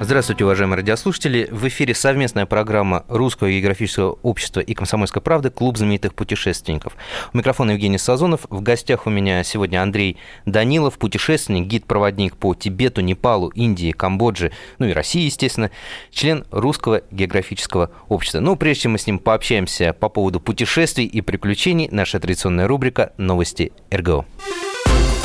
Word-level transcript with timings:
Здравствуйте, 0.00 0.44
уважаемые 0.44 0.76
радиослушатели. 0.76 1.48
В 1.50 1.66
эфире 1.66 1.92
совместная 1.92 2.46
программа 2.46 3.04
Русского 3.08 3.50
географического 3.50 4.16
общества 4.22 4.60
и 4.60 4.72
«Комсомольской 4.72 5.20
правды» 5.20 5.50
«Клуб 5.50 5.76
знаменитых 5.76 6.14
путешественников». 6.14 6.96
У 7.32 7.38
микрофона 7.38 7.72
Евгений 7.72 7.98
Сазонов. 7.98 8.46
В 8.48 8.62
гостях 8.62 9.08
у 9.08 9.10
меня 9.10 9.42
сегодня 9.42 9.82
Андрей 9.82 10.16
Данилов, 10.46 10.98
путешественник, 10.98 11.66
гид-проводник 11.66 12.36
по 12.36 12.54
Тибету, 12.54 13.00
Непалу, 13.00 13.48
Индии, 13.48 13.90
Камбодже, 13.90 14.52
ну 14.78 14.86
и 14.86 14.92
России, 14.92 15.22
естественно, 15.22 15.72
член 16.12 16.44
Русского 16.52 17.02
географического 17.10 17.90
общества. 18.08 18.38
Но 18.38 18.54
прежде 18.54 18.82
чем 18.82 18.92
мы 18.92 18.98
с 18.98 19.06
ним 19.08 19.18
пообщаемся 19.18 19.92
по 19.92 20.08
поводу 20.08 20.38
путешествий 20.38 21.06
и 21.06 21.20
приключений, 21.22 21.88
наша 21.90 22.20
традиционная 22.20 22.68
рубрика 22.68 23.12
«Новости 23.16 23.72
РГО». 23.90 24.24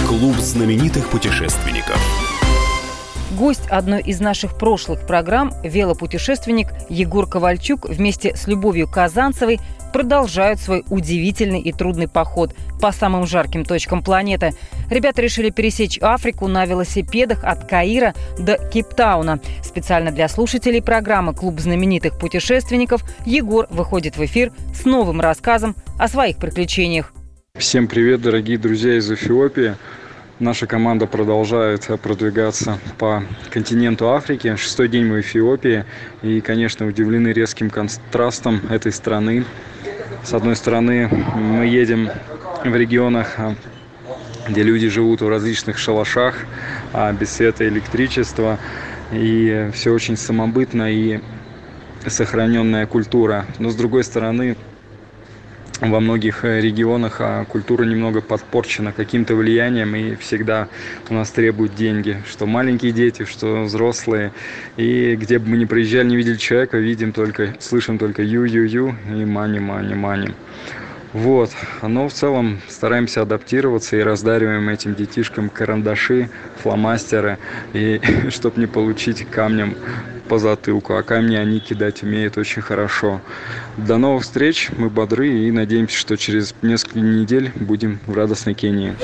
Клуб 0.08 0.35
знаменитых 0.38 1.10
путешественников. 1.10 2.02
Гость 3.38 3.68
одной 3.70 4.02
из 4.02 4.20
наших 4.20 4.58
прошлых 4.58 5.08
программ, 5.08 5.54
велопутешественник 5.64 6.68
Егор 6.90 7.28
Ковальчук 7.28 7.90
вместе 7.90 8.36
с 8.36 8.46
Любовью 8.46 8.88
Казанцевой 8.88 9.60
продолжают 9.91 10.60
свой 10.60 10.84
удивительный 10.90 11.60
и 11.60 11.72
трудный 11.72 12.08
поход 12.08 12.54
по 12.80 12.91
самым 12.91 13.26
жарким 13.26 13.66
точкам 13.66 14.04
планеты. 14.04 14.52
Ребята 14.90 15.22
решили 15.24 15.50
пересечь 15.50 15.98
Африку 16.00 16.48
на 16.48 16.66
велосипедах 16.66 17.44
от 17.44 17.68
Каира 17.68 18.14
до 18.38 18.58
Кейптауна. 18.70 19.40
Специально 19.63 20.12
для 20.12 20.27
слушателей 20.27 20.84
программы 20.84 21.34
«Клуб 21.34 21.60
знаменитых 21.60 22.20
путешественников» 22.20 23.04
Егор 23.26 23.66
выходит 23.72 24.16
в 24.16 24.24
эфир 24.24 24.52
с 24.76 24.85
новым 24.85 25.22
рассказом 25.22 25.76
о 25.98 26.07
своих 26.07 26.38
приключениях. 26.38 27.13
Всем 27.57 27.88
привет, 27.88 28.22
дорогие 28.22 28.60
друзья 28.60 28.96
из 28.98 29.12
Эфиопии. 29.12 29.76
Наша 30.39 30.65
команда 30.65 31.05
продолжает 31.05 31.87
продвигаться 32.01 32.79
по 32.98 33.23
континенту 33.51 34.09
Африки. 34.09 34.55
Шестой 34.55 34.87
день 34.87 35.05
мы 35.05 35.17
в 35.17 35.20
Эфиопии. 35.21 35.85
И, 36.23 36.41
конечно, 36.41 36.87
удивлены 36.87 37.27
резким 37.27 37.70
контрастом 37.70 38.59
этой 38.71 38.91
страны. 38.91 39.45
С 40.23 40.34
одной 40.34 40.55
стороны, 40.55 41.07
мы 41.35 41.67
едем 41.67 42.09
в 42.65 42.76
регионах, 42.76 43.37
где 44.49 44.63
люди 44.63 44.89
живут 44.89 45.21
в 45.21 45.29
различных 45.29 45.77
шалашах, 45.77 46.35
а 46.93 47.13
без 47.13 47.29
света 47.29 47.65
и 47.65 47.67
электричества. 47.67 48.57
И 49.11 49.70
все 49.71 49.91
очень 49.91 50.17
самобытно 50.17 50.91
и 50.91 51.20
сохраненная 52.07 52.87
культура. 52.87 53.45
Но 53.59 53.70
с 53.70 53.76
другой 53.76 54.04
стороны, 54.04 54.57
во 55.82 55.99
многих 55.99 56.46
э, 56.46 56.62
регионах 56.62 57.18
а 57.20 57.46
культура 57.46 57.84
немного 57.84 58.21
подпорчена 58.21 58.91
каким-то 58.91 59.35
влиянием 59.35 59.96
и 59.96 60.16
всегда 60.16 60.68
у 61.10 61.13
нас 61.13 61.32
требуют 61.32 61.76
деньги, 61.76 62.21
что 62.29 62.46
маленькие 62.46 62.91
дети, 62.91 63.26
что 63.26 63.63
взрослые. 63.63 64.31
И 64.78 65.16
где 65.16 65.40
бы 65.40 65.50
мы 65.50 65.57
ни 65.57 65.66
проезжали, 65.66 66.07
не 66.07 66.16
видели 66.16 66.38
человека, 66.38 66.78
видим 66.78 67.12
только, 67.12 67.56
слышим 67.59 67.97
только 67.97 68.22
ю-ю-ю 68.22 68.96
и 69.09 69.25
мани-мани-мани. 69.25 70.34
Вот. 71.13 71.51
Но 71.84 72.09
в 72.09 72.13
целом 72.13 72.59
стараемся 72.68 73.22
адаптироваться 73.22 73.96
и 73.96 74.01
раздариваем 74.01 74.68
этим 74.69 74.96
детишкам 74.96 75.50
карандаши, 75.50 76.29
фломастеры, 76.62 77.38
и 77.74 78.01
чтобы 78.29 78.59
не 78.59 78.68
получить 78.68 79.25
камнем 79.29 79.75
по 80.28 80.40
затылку. 80.40 80.96
А 80.96 81.03
камни 81.03 81.35
они 81.35 81.59
кидать 81.59 82.03
умеют 82.03 82.38
очень 82.38 82.62
хорошо. 82.62 83.22
До 83.78 83.97
новых 83.97 84.24
встреч, 84.24 84.69
мы 84.78 84.90
бодры 84.90 85.29
и 85.29 85.52
надеемся, 85.52 85.97
что 85.97 86.17
через 86.17 86.56
несколько 86.61 87.00
недель 87.00 87.51
будем 87.56 88.00
в 88.06 88.16
радостной 88.16 88.53
Кении. 88.53 88.95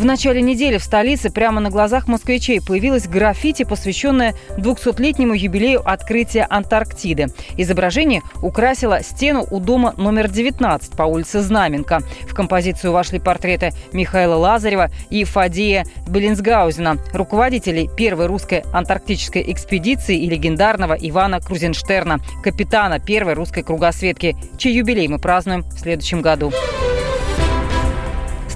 В 0.00 0.04
начале 0.06 0.40
недели 0.40 0.78
в 0.78 0.82
столице 0.82 1.28
прямо 1.28 1.60
на 1.60 1.68
глазах 1.68 2.08
москвичей 2.08 2.62
появилась 2.62 3.06
граффити, 3.06 3.64
посвященная 3.64 4.34
200-летнему 4.56 5.34
юбилею 5.34 5.86
открытия 5.86 6.46
Антарктиды. 6.48 7.26
Изображение 7.58 8.22
украсило 8.40 9.02
стену 9.02 9.46
у 9.50 9.60
дома 9.60 9.92
номер 9.98 10.30
19 10.30 10.96
по 10.96 11.02
улице 11.02 11.42
Знаменка. 11.42 12.00
В 12.22 12.32
композицию 12.32 12.94
вошли 12.94 13.18
портреты 13.18 13.72
Михаила 13.92 14.36
Лазарева 14.36 14.88
и 15.10 15.24
Фадея 15.24 15.84
Беллинсгаузена, 16.08 16.96
руководителей 17.12 17.90
первой 17.94 18.24
русской 18.24 18.64
антарктической 18.72 19.52
экспедиции 19.52 20.16
и 20.16 20.30
легендарного 20.30 20.94
Ивана 20.94 21.40
Крузенштерна, 21.42 22.20
капитана 22.42 23.00
первой 23.00 23.34
русской 23.34 23.62
кругосветки, 23.62 24.34
чей 24.56 24.72
юбилей 24.76 25.08
мы 25.08 25.18
празднуем 25.18 25.60
в 25.60 25.78
следующем 25.78 26.22
году 26.22 26.54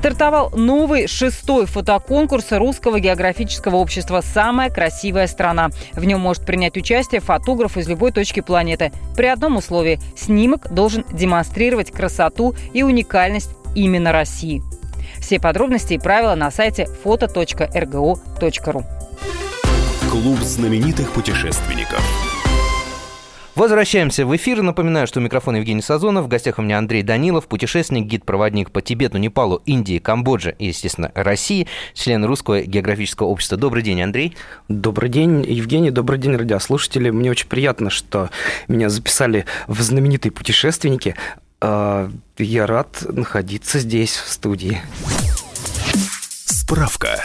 стартовал 0.05 0.51
новый 0.55 1.07
шестой 1.07 1.65
фотоконкурс 1.65 2.53
Русского 2.53 3.01
географического 3.01 3.77
общества 3.77 4.21
«Самая 4.21 4.69
красивая 4.69 5.27
страна». 5.27 5.71
В 5.95 6.05
нем 6.05 6.21
может 6.21 6.45
принять 6.45 6.77
участие 6.77 7.23
фотограф 7.23 7.79
из 7.79 7.89
любой 7.89 8.13
точки 8.13 8.41
планеты. 8.41 8.93
При 9.17 9.25
одном 9.25 9.57
условии– 9.57 9.99
снимок 10.15 10.71
должен 10.71 11.07
демонстрировать 11.11 11.91
красоту 11.91 12.55
и 12.75 12.83
уникальность 12.83 13.53
именно 13.75 14.13
России. 14.13 14.63
Все 15.21 15.41
подробности 15.41 15.95
и 15.95 15.99
правила 15.99 16.35
на 16.35 16.51
сайте 16.51 16.87
foto.rgo.ru. 17.03 18.85
Клуб 20.11 20.39
знаменитых 20.41 21.13
путешественников. 21.13 22.34
Возвращаемся 23.55 24.27
в 24.27 24.35
эфир. 24.35 24.63
Напоминаю, 24.63 25.07
что 25.07 25.21
у 25.21 25.23
микрофона 25.23 25.57
Евгений 25.57 25.81
Сазонов. 25.81 26.25
В 26.25 26.29
гостях 26.29 26.59
у 26.59 26.63
меня 26.63 26.79
Андрей 26.79 27.03
Данилов, 27.03 27.47
путешественник, 27.47 28.07
гид-проводник 28.07 28.73
по 28.73 28.83
Тибету, 28.83 29.19
Непалу, 29.19 29.63
Индии, 29.65 29.99
Камбодже 29.99 30.57
и, 30.59 30.67
естественно, 30.67 31.13
России, 31.15 31.69
член 31.95 32.25
Русского 32.25 32.63
географического 32.63 33.29
общества. 33.29 33.57
Добрый 33.57 33.85
день, 33.85 34.03
Андрей. 34.03 34.37
Добрый 34.69 35.09
день, 35.09 35.45
Евгений. 35.49 35.93
Добрый 35.93 36.19
день, 36.19 36.35
радиослушатели. 36.35 37.11
Мне 37.11 37.31
очень 37.31 37.47
приятно, 37.47 37.91
что 37.91 38.31
меня 38.67 38.89
записали 38.89 39.47
в 39.69 39.81
знаменитые 39.81 40.33
путешественники. 40.33 41.15
А, 41.61 42.11
я 42.39 42.67
рад 42.67 43.05
находиться 43.09 43.79
здесь, 43.79 44.17
в 44.17 44.29
студии. 44.31 44.81
Справка. 46.45 47.23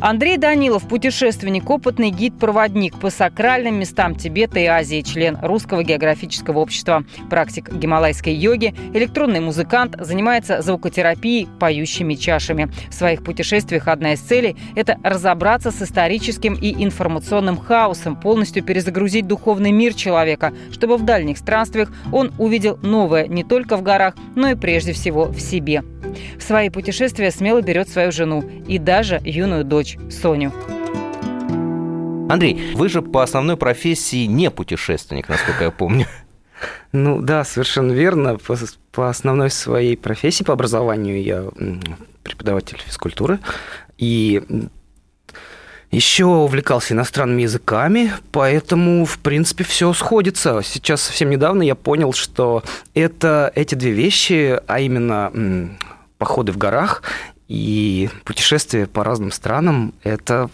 Андрей 0.00 0.36
Данилов, 0.36 0.86
путешественник, 0.86 1.68
опытный 1.68 2.10
гид-проводник 2.10 2.98
по 3.00 3.10
сакральным 3.10 3.80
местам 3.80 4.14
Тибета 4.14 4.60
и 4.60 4.64
Азии, 4.66 5.02
член 5.02 5.36
Русского 5.42 5.82
географического 5.82 6.60
общества, 6.60 7.02
практик 7.28 7.72
гималайской 7.72 8.32
йоги, 8.32 8.74
электронный 8.94 9.40
музыкант, 9.40 9.96
занимается 9.98 10.62
звукотерапией 10.62 11.48
поющими 11.58 12.14
чашами. 12.14 12.70
В 12.90 12.94
своих 12.94 13.24
путешествиях 13.24 13.88
одна 13.88 14.12
из 14.12 14.20
целей– 14.20 14.56
это 14.76 14.98
разобраться 15.02 15.72
с 15.72 15.82
историческим 15.82 16.54
и 16.54 16.84
информационным 16.84 17.56
хаосом, 17.58 18.14
полностью 18.14 18.62
перезагрузить 18.62 19.26
духовный 19.26 19.72
мир 19.72 19.94
человека, 19.94 20.54
чтобы 20.70 20.96
в 20.96 21.04
дальних 21.04 21.38
странствиях 21.38 21.90
он 22.12 22.32
увидел 22.38 22.78
новое 22.82 23.26
не 23.26 23.42
только 23.42 23.76
в 23.76 23.82
горах, 23.82 24.14
но 24.36 24.48
и 24.48 24.54
прежде 24.54 24.92
всего 24.92 25.24
в 25.24 25.40
себе. 25.40 25.82
В 26.38 26.42
свои 26.42 26.70
путешествия 26.70 27.30
смело 27.30 27.60
берет 27.60 27.88
свою 27.88 28.12
жену 28.12 28.44
и 28.66 28.78
даже 28.78 29.20
юную 29.24 29.64
дочь 29.64 29.96
Соню. 30.10 30.52
Андрей, 32.30 32.74
вы 32.74 32.88
же 32.88 33.00
по 33.00 33.22
основной 33.22 33.56
профессии 33.56 34.26
не 34.26 34.50
путешественник, 34.50 35.28
насколько 35.28 35.64
я 35.64 35.70
помню. 35.70 36.06
Ну 36.92 37.20
да, 37.20 37.44
совершенно 37.44 37.92
верно. 37.92 38.36
По, 38.36 38.56
по 38.92 39.08
основной 39.08 39.50
своей 39.50 39.96
профессии, 39.96 40.44
по 40.44 40.52
образованию 40.52 41.22
я 41.22 41.44
преподаватель 42.22 42.78
физкультуры. 42.84 43.38
И 43.96 44.42
еще 45.90 46.26
увлекался 46.26 46.92
иностранными 46.92 47.42
языками, 47.42 48.12
поэтому, 48.30 49.06
в 49.06 49.18
принципе, 49.20 49.64
все 49.64 49.92
сходится. 49.94 50.60
Сейчас 50.62 51.02
совсем 51.02 51.30
недавно 51.30 51.62
я 51.62 51.74
понял, 51.74 52.12
что 52.12 52.62
это 52.92 53.50
эти 53.54 53.74
две 53.74 53.92
вещи, 53.92 54.60
а 54.66 54.80
именно 54.80 55.32
походы 56.18 56.52
в 56.52 56.58
горах 56.58 57.02
и 57.48 58.10
путешествия 58.24 58.86
по 58.86 59.04
разным 59.04 59.32
странам– 59.32 59.94
это 60.02 60.50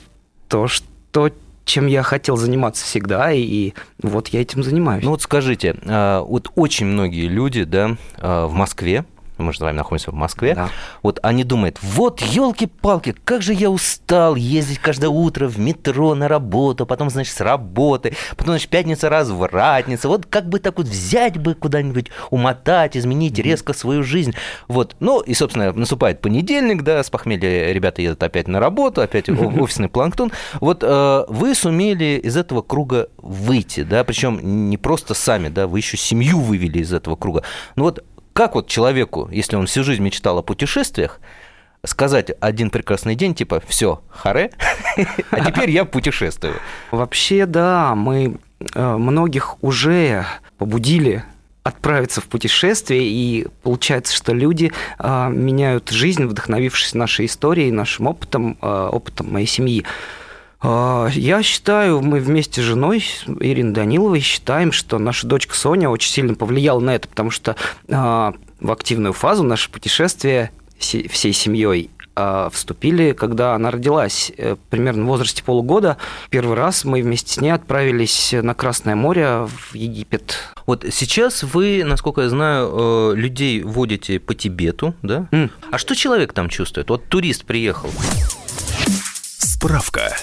то, 0.49 0.69
что 0.69 1.31
чем 1.65 1.87
я 1.87 2.03
хотел 2.03 2.37
заниматься 2.37 2.85
всегда, 2.85 3.33
и 3.33 3.73
вот 4.03 4.29
я 4.29 4.43
этим 4.43 4.63
занимаюсь. 4.63 5.03
Ну 5.03 5.11
вот 5.11 5.23
скажите, 5.23 5.77
а, 5.87 6.23
вот 6.23 6.51
очень 6.55 6.87
многие 6.87 7.27
люди 7.27 7.65
да, 7.65 7.97
а, 8.19 8.47
в 8.47 8.53
Москве 8.53 9.05
мы 9.39 9.53
же 9.53 9.59
с 9.59 9.61
вами 9.61 9.77
находимся 9.77 10.11
в 10.11 10.15
Москве, 10.15 10.55
да. 10.55 10.69
вот 11.03 11.19
они 11.23 11.45
думают, 11.45 11.79
вот, 11.83 12.21
елки-палки, 12.21 13.15
как 13.25 13.43
же 13.43 13.53
я 13.53 13.71
устал 13.71 14.37
ездить 14.37 14.79
каждое 14.79 15.09
утро 15.09 15.49
в 15.49 15.59
метро 15.59 16.15
на 16.15 16.29
работу, 16.29 16.87
потом, 16.87 17.11
значит, 17.11 17.35
с 17.35 17.41
работы, 17.41 18.15
потом, 18.31 18.53
значит, 18.53 18.71
пятница 18.71 19.09
развратница, 19.09 20.09
вот 20.09 20.27
как 20.27 20.49
бы 20.49 20.59
так 20.59 20.79
вот 20.79 20.87
взять 20.87 21.39
бы 21.39 21.55
куда-нибудь, 21.55 22.11
умотать, 22.31 22.97
изменить 22.97 23.39
резко 23.39 23.73
свою 23.73 24.03
жизнь, 24.03 24.35
вот, 24.69 24.97
ну, 25.01 25.21
и, 25.21 25.35
собственно, 25.35 25.73
наступает 25.73 26.21
понедельник, 26.21 26.83
да, 26.83 27.03
с 27.03 27.11
похмелья 27.11 27.73
ребята 27.73 28.03
едут 28.03 28.23
опять 28.23 28.49
на 28.49 28.61
работу, 28.61 29.01
опять 29.01 29.29
офисный 29.29 29.89
планктон, 29.89 30.33
вот 30.61 30.83
э, 30.83 31.25
вы 31.29 31.55
сумели 31.55 32.21
из 32.23 32.37
этого 32.37 32.63
круга 32.63 33.09
выйти, 33.17 33.83
да, 33.83 34.05
причем 34.05 34.71
не 34.71 34.77
просто 34.77 35.15
сами, 35.15 35.49
да, 35.49 35.67
вы 35.67 35.79
еще 35.79 35.97
семью 35.97 36.41
вывели 36.41 36.79
из 36.79 36.93
этого 36.93 37.17
круга, 37.17 37.43
ну 37.77 37.85
вот 37.85 38.05
как 38.35 38.57
вот 38.57 38.67
человеку, 38.67 39.29
если 39.33 39.57
он 39.57 39.67
всю 39.67 39.85
жизнь 39.85 40.03
мечтал 40.03 40.39
о 40.39 40.43
путешествиях, 40.43 41.21
сказать 41.87 42.33
один 42.41 42.71
прекрасный 42.71 43.15
день, 43.15 43.35
типа, 43.35 43.63
все, 43.67 44.03
харе, 44.11 44.51
а 45.31 45.41
теперь 45.41 45.71
я 45.71 45.85
путешествую? 45.85 46.55
Вообще, 46.91 47.47
да, 47.47 47.95
мы 47.95 48.39
э, 48.75 48.97
многих 48.97 49.63
уже 49.63 50.27
побудили 50.59 51.25
отправиться 51.63 52.21
в 52.21 52.25
путешествие, 52.25 53.03
и 53.05 53.47
получается, 53.63 54.15
что 54.15 54.35
люди 54.35 54.73
э, 54.99 55.29
меняют 55.31 55.91
жизнь, 55.91 56.25
вдохновившись 56.25 56.95
нашей 56.95 57.27
историей, 57.27 57.71
нашим 57.71 58.09
опытом, 58.09 58.59
э, 58.61 58.89
опытом 58.93 59.33
моей 59.33 59.47
семьи. 59.47 59.85
А, 60.65 61.09
я 61.13 61.43
считаю, 61.43 62.01
мы 62.01 62.21
вместе 62.21 62.63
с 62.63 62.65
женой 62.65 63.05
Ириной 63.41 63.73
Даниловой 63.73 64.21
считаем, 64.21 64.73
что 64.73 64.99
наша 64.99 65.27
дочка 65.27 65.55
Соня 65.55 65.91
очень 65.91 66.11
сильно 66.11 66.35
повлияла 66.35 66.81
на 66.81 66.95
это, 66.95 67.07
потому 67.07 67.31
что 67.31 67.55
а, 67.91 68.33
в 68.61 68.73
активную 68.73 69.13
фазу 69.13 69.43
наше 69.43 69.71
путешествие 69.71 70.53
всей 70.79 71.33
семьей 71.33 71.91
а, 72.17 72.49
вступили, 72.51 73.13
когда 73.13 73.55
она 73.55 73.71
родилась, 73.71 74.33
э, 74.37 74.57
примерно 74.71 75.05
в 75.05 75.09
возрасте 75.09 75.43
полугода. 75.43 75.99
Первый 76.31 76.57
раз 76.57 76.85
мы 76.85 77.03
вместе 77.03 77.33
с 77.33 77.41
ней 77.41 77.51
отправились 77.51 78.33
на 78.33 78.55
Красное 78.55 78.95
море 78.95 79.47
в 79.47 79.75
Египет. 79.75 80.37
Вот 80.65 80.87
сейчас 80.93 81.43
вы, 81.43 81.83
насколько 81.85 82.23
я 82.23 82.29
знаю, 82.31 82.71
э, 82.73 83.17
людей 83.17 83.63
водите 83.63 84.19
по 84.19 84.35
Тибету, 84.35 84.95
да? 85.03 85.29
Mm. 85.31 85.51
А 85.71 85.79
что 85.79 85.95
человек 85.95 86.33
там 86.33 86.49
чувствует? 86.49 86.89
Вот 86.89 87.05
турист 87.09 87.45
приехал. 87.45 87.91
Справка. 89.65 90.15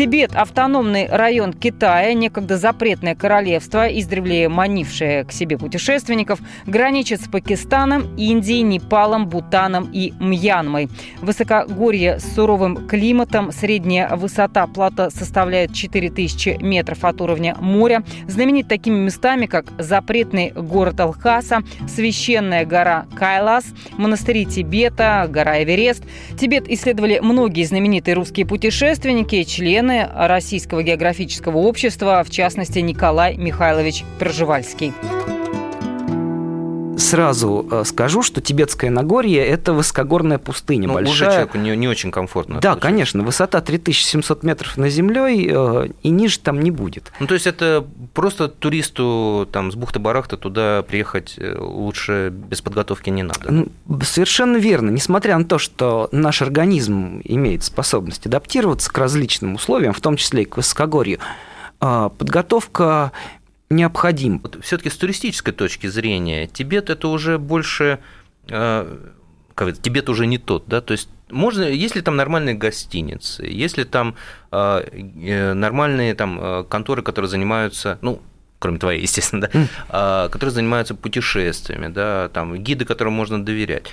Тибет– 0.00 0.30
автономный 0.34 1.08
район 1.10 1.52
Китая, 1.52 2.14
некогда 2.14 2.56
запретное 2.56 3.14
королевство, 3.14 3.86
издревле 3.86 4.48
манившее 4.48 5.24
к 5.24 5.30
себе 5.30 5.58
путешественников, 5.58 6.40
граничит 6.64 7.20
с 7.20 7.28
Пакистаном, 7.28 8.16
Индией, 8.16 8.62
Непалом, 8.62 9.28
Бутаном 9.28 9.90
и 9.92 10.14
Мьянмой. 10.18 10.88
Высокогорье 11.20 12.18
с 12.18 12.34
суровым 12.34 12.88
климатом, 12.88 13.52
средняя 13.52 14.16
высота 14.16 14.66
плато 14.66 15.10
составляет 15.10 15.74
4000 15.74 16.62
метров 16.62 17.04
от 17.04 17.20
уровня 17.20 17.54
моря. 17.60 18.02
Знаменит 18.26 18.68
такими 18.68 18.96
местами, 18.96 19.44
как 19.44 19.66
запретный 19.76 20.50
город 20.52 20.98
Алхаса, 21.00 21.62
священная 21.86 22.64
гора 22.64 23.04
Кайлас, 23.18 23.66
монастыри 23.98 24.46
Тибета, 24.46 25.26
гора 25.28 25.62
Эверест. 25.62 26.04
Тибет 26.38 26.70
исследовали 26.70 27.18
многие 27.18 27.64
знаменитые 27.64 28.14
русские 28.14 28.46
путешественники, 28.46 29.42
члены 29.42 29.89
члены 29.90 30.08
Российского 30.14 30.82
географического 30.82 31.58
общества, 31.58 32.22
в 32.24 32.30
частности 32.30 32.78
Николай 32.78 33.36
Михайлович 33.36 34.04
Проживальский 34.18 34.92
сразу 37.00 37.66
э, 37.70 37.84
скажу, 37.84 38.22
что 38.22 38.40
Тибетское 38.40 38.90
Нагорье– 38.90 39.44
это 39.46 39.72
высокогорная 39.72 40.38
пустыня 40.38 40.86
ну, 40.88 40.94
большая. 40.94 41.12
Уже 41.12 41.24
человеку 41.24 41.58
не, 41.58 41.76
не 41.76 41.88
очень 41.88 42.10
комфортно. 42.10 42.56
Да, 42.56 42.60
получается. 42.60 42.88
конечно, 42.88 43.22
высота 43.22 43.60
3700 43.60 44.42
метров 44.42 44.76
над 44.76 44.92
землей, 44.92 45.50
э, 45.50 45.88
и 46.02 46.10
ниже 46.10 46.38
там 46.38 46.60
не 46.60 46.70
будет. 46.70 47.12
Ну, 47.18 47.26
то 47.26 47.34
есть 47.34 47.46
это 47.46 47.84
просто 48.14 48.48
туристу 48.48 49.48
там, 49.50 49.72
с 49.72 49.74
бухты-барахта 49.74 50.36
туда 50.36 50.82
приехать 50.82 51.34
э, 51.38 51.56
лучше 51.58 52.30
без 52.30 52.60
подготовки 52.62 53.10
не 53.10 53.22
надо? 53.22 53.50
Ну, 53.50 53.68
совершенно 54.02 54.56
верно. 54.56 54.90
Несмотря 54.90 55.36
на 55.38 55.44
то, 55.44 55.58
что 55.58 56.08
наш 56.12 56.42
организм 56.42 57.20
имеет 57.24 57.64
способность 57.64 58.26
адаптироваться 58.26 58.92
к 58.92 58.98
различным 58.98 59.54
условиям, 59.54 59.92
в 59.92 60.00
том 60.00 60.16
числе 60.16 60.42
и 60.42 60.44
к 60.44 60.56
высокогорью, 60.56 61.18
подготовка 61.78 63.12
необходим. 63.70 64.40
Вот 64.40 64.58
все-таки 64.62 64.90
с 64.90 64.96
туристической 64.96 65.54
точки 65.54 65.86
зрения 65.86 66.46
Тибет 66.46 66.90
это 66.90 67.08
уже 67.08 67.38
больше 67.38 68.00
э, 68.48 68.98
как 69.54 69.68
это, 69.68 69.80
Тибет 69.80 70.08
уже 70.08 70.26
не 70.26 70.38
тот, 70.38 70.64
да, 70.66 70.80
то 70.80 70.92
есть 70.92 71.08
можно, 71.30 71.62
если 71.62 72.00
там 72.00 72.16
нормальные 72.16 72.56
гостиницы, 72.56 73.44
если 73.44 73.84
там 73.84 74.16
э, 74.50 74.82
э, 74.92 75.52
нормальные 75.54 76.14
там 76.14 76.64
конторы, 76.68 77.02
которые 77.02 77.28
занимаются, 77.28 77.98
ну, 78.02 78.20
кроме 78.58 78.78
твоей, 78.78 79.02
естественно, 79.02 79.42
да, 79.42 79.48
mm. 79.48 80.30
которые 80.30 80.52
занимаются 80.52 80.96
путешествиями, 80.96 81.86
да, 81.86 82.28
там 82.30 82.56
гиды, 82.56 82.84
которым 82.84 83.12
можно 83.12 83.44
доверять. 83.44 83.84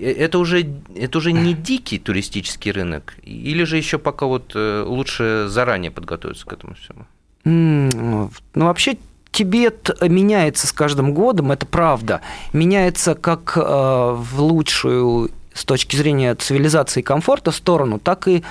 Это 0.00 0.38
уже, 0.38 0.66
это 0.94 1.18
уже 1.18 1.32
не 1.32 1.52
дикий 1.52 1.98
туристический 1.98 2.70
рынок, 2.70 3.14
или 3.22 3.64
же 3.64 3.76
еще 3.76 3.98
пока 3.98 4.26
вот 4.26 4.54
лучше 4.54 5.46
заранее 5.48 5.90
подготовиться 5.90 6.46
к 6.46 6.52
этому 6.52 6.74
всему? 6.74 7.06
Ну, 7.48 8.30
вообще 8.54 8.98
Тибет 9.30 10.02
меняется 10.02 10.66
с 10.66 10.72
каждым 10.72 11.14
годом, 11.14 11.52
это 11.52 11.64
правда. 11.64 12.22
Меняется 12.52 13.14
как 13.14 13.56
э, 13.56 13.60
в 13.60 14.40
лучшую 14.40 15.30
с 15.54 15.64
точки 15.64 15.94
зрения 15.94 16.34
цивилизации 16.34 17.00
и 17.00 17.02
комфорта 17.04 17.52
сторону, 17.52 17.98
так 18.00 18.26
и 18.28 18.42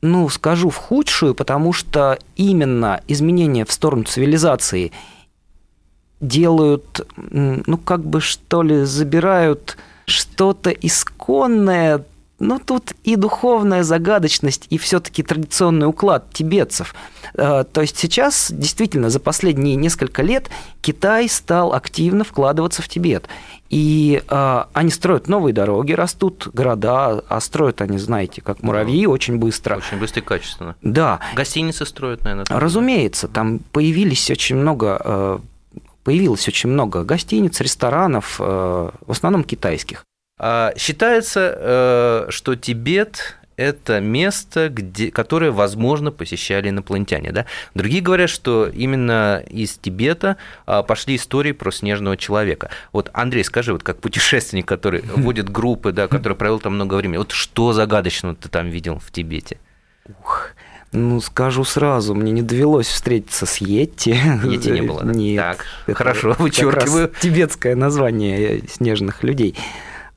ну, 0.00 0.28
скажу, 0.28 0.70
в 0.70 0.76
худшую, 0.76 1.34
потому 1.34 1.72
что 1.72 2.18
именно 2.36 3.00
изменения 3.08 3.64
в 3.64 3.72
сторону 3.72 4.04
цивилизации 4.04 4.92
делают, 6.20 7.06
ну, 7.16 7.76
как 7.78 8.04
бы, 8.04 8.20
что 8.20 8.62
ли, 8.62 8.84
забирают 8.84 9.76
что-то 10.06 10.70
исконное, 10.70 12.04
ну, 12.40 12.60
тут 12.60 12.92
и 13.02 13.16
духовная 13.16 13.82
загадочность, 13.82 14.66
и 14.70 14.78
все-таки 14.78 15.22
традиционный 15.22 15.88
уклад 15.88 16.32
тибетцев. 16.32 16.94
Э, 17.34 17.64
то 17.70 17.80
есть 17.80 17.98
сейчас, 17.98 18.52
действительно, 18.52 19.10
за 19.10 19.18
последние 19.18 19.74
несколько 19.74 20.22
лет 20.22 20.48
Китай 20.80 21.28
стал 21.28 21.72
активно 21.72 22.22
вкладываться 22.22 22.80
в 22.80 22.88
Тибет. 22.88 23.28
И 23.70 24.22
э, 24.28 24.64
они 24.72 24.90
строят 24.90 25.26
новые 25.26 25.52
дороги, 25.52 25.92
растут 25.92 26.48
города, 26.52 27.24
а 27.28 27.40
строят 27.40 27.82
они, 27.82 27.98
знаете, 27.98 28.40
как 28.40 28.62
муравьи, 28.62 29.06
очень 29.06 29.38
быстро. 29.38 29.76
Очень 29.76 29.98
быстро 29.98 30.22
и 30.22 30.24
качественно. 30.24 30.76
Да. 30.80 31.18
Гостиницы 31.34 31.84
строят, 31.86 32.22
наверное. 32.22 32.44
Там, 32.44 32.58
Разумеется, 32.58 33.26
там 33.26 33.58
появились 33.72 34.30
очень 34.30 34.56
много 34.56 35.00
э, 35.04 35.38
появилось 36.04 36.46
очень 36.48 36.70
много 36.70 37.02
гостиниц, 37.02 37.60
ресторанов, 37.60 38.38
в 38.38 38.92
основном 39.08 39.44
китайских. 39.44 40.06
А, 40.38 40.72
считается, 40.76 41.54
э, 41.56 42.26
что 42.30 42.54
Тибет 42.54 43.38
это 43.58 43.98
место, 43.98 44.68
где, 44.68 45.10
которое, 45.10 45.50
возможно, 45.50 46.12
посещали 46.12 46.70
инопланетяне. 46.70 47.32
Да? 47.32 47.44
Другие 47.74 48.00
говорят, 48.00 48.30
что 48.30 48.68
именно 48.68 49.42
из 49.50 49.76
Тибета 49.76 50.36
а, 50.64 50.84
пошли 50.84 51.16
истории 51.16 51.50
про 51.50 51.72
снежного 51.72 52.16
человека. 52.16 52.70
Вот, 52.92 53.10
Андрей, 53.12 53.42
скажи, 53.42 53.72
вот 53.72 53.82
как 53.82 54.00
путешественник, 54.00 54.64
который 54.64 55.02
водит 55.16 55.50
группы, 55.50 55.90
да, 55.90 56.06
который 56.06 56.34
провел 56.34 56.60
там 56.60 56.76
много 56.76 56.94
времени, 56.94 57.18
вот 57.18 57.32
что 57.32 57.72
загадочного 57.72 58.36
ты 58.36 58.48
там 58.48 58.68
видел 58.68 59.00
в 59.00 59.10
Тибете? 59.10 59.58
Ух, 60.08 60.50
ну, 60.92 61.20
скажу 61.20 61.64
сразу, 61.64 62.14
мне 62.14 62.30
не 62.30 62.42
довелось 62.42 62.86
встретиться 62.86 63.44
с 63.44 63.58
Йетти. 63.58 64.16
Йетти 64.44 64.70
не 64.70 64.82
было, 64.82 65.02
да? 65.02 65.12
Нет. 65.14 65.58
Так, 65.86 65.96
хорошо, 65.96 66.36
вычеркиваю. 66.38 67.12
тибетское 67.20 67.74
название 67.74 68.62
снежных 68.68 69.24
людей. 69.24 69.56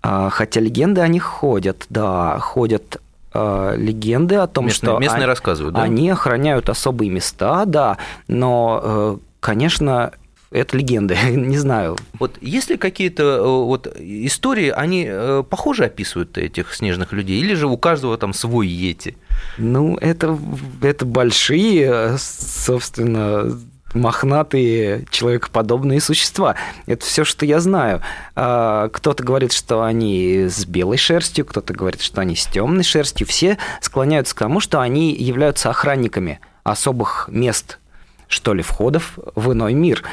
А, 0.02 0.30
хотя 0.30 0.60
легенды 0.60 1.02
о 1.02 1.08
них 1.08 1.24
ходят, 1.24 1.86
да, 1.90 2.40
ходят 2.40 3.00
э, 3.34 3.76
легенды 3.78 4.36
о 4.36 4.48
том, 4.48 4.66
местные, 4.66 4.92
что 4.92 5.00
местные 5.00 5.18
они, 5.18 5.26
рассказывают, 5.26 5.76
да? 5.76 5.84
они 5.84 6.10
охраняют 6.10 6.70
особые 6.70 7.12
места, 7.12 7.66
да, 7.66 7.98
но, 8.28 8.82
э, 8.84 9.18
конечно, 9.40 10.12
это 10.50 10.76
легенды, 10.76 11.16
не 11.36 11.58
знаю. 11.58 11.98
Вот 12.18 12.38
есть 12.42 12.72
ли 12.72 12.78
какие-то 12.78 13.24
э, 13.24 13.42
вот 13.42 13.88
истории, 14.00 14.70
они 14.70 15.08
похоже 15.50 15.86
описывают 15.86 16.36
этих 16.38 16.74
снежных 16.74 17.14
людей, 17.14 17.40
или 17.40 17.54
же 17.54 17.68
у 17.68 17.78
каждого 17.78 18.18
там 18.18 18.34
свой 18.34 18.68
йети? 18.68 19.16
Ну, 19.60 19.98
это, 19.98 20.38
это 20.82 21.06
большие, 21.06 22.16
собственно, 22.18 23.56
мохнатые 23.94 25.06
человекоподобные 25.10 26.02
существа. 26.02 26.56
Это 26.86 27.06
все, 27.06 27.24
что 27.24 27.46
я 27.46 27.60
знаю. 27.60 28.02
А, 28.36 28.90
кто-то 28.90 29.24
говорит, 29.24 29.54
что 29.54 29.84
они 29.84 30.48
с 30.50 30.66
белой 30.66 30.98
шерстью, 30.98 31.46
кто-то 31.46 31.74
говорит, 31.74 32.02
что 32.02 32.22
они 32.22 32.36
с 32.36 32.46
темной 32.46 32.84
шерстью. 32.84 33.28
Все 33.28 33.58
склоняются 33.82 34.36
к 34.36 34.40
тому, 34.40 34.60
что 34.60 34.82
они 34.82 35.14
являются 35.14 35.70
охранниками 35.70 36.40
особых 36.64 37.28
мест, 37.32 37.80
что 38.28 38.54
ли, 38.54 38.62
входов 38.62 39.18
в 39.36 39.52
иной 39.52 39.74
мир. 39.74 40.04